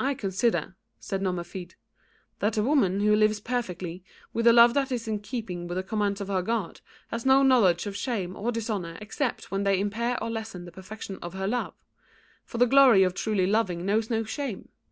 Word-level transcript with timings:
"I 0.00 0.14
consider," 0.14 0.74
said 0.98 1.22
Nomerfide, 1.22 1.76
"that 2.40 2.56
a 2.58 2.62
woman 2.64 2.98
who 2.98 3.14
lives 3.14 3.38
perfectly, 3.38 4.02
with 4.32 4.48
a 4.48 4.52
love 4.52 4.74
that 4.74 4.90
is 4.90 5.06
in 5.06 5.20
keeping 5.20 5.68
with 5.68 5.76
the 5.76 5.84
commands 5.84 6.20
of 6.20 6.26
her 6.26 6.42
God, 6.42 6.80
has 7.12 7.24
no 7.24 7.44
knowledge 7.44 7.86
of 7.86 7.94
shame 7.96 8.34
or 8.34 8.50
dishonour 8.50 8.98
except 9.00 9.52
when 9.52 9.62
they 9.62 9.78
impair 9.78 10.20
or 10.20 10.28
lessen 10.28 10.64
the 10.64 10.72
perfection 10.72 11.20
of 11.22 11.34
her 11.34 11.46
love; 11.46 11.74
for 12.44 12.58
the 12.58 12.66
glory 12.66 13.04
of 13.04 13.14
truly 13.14 13.46
loving 13.46 13.86
knows 13.86 14.10
no 14.10 14.24
shame. 14.24 14.70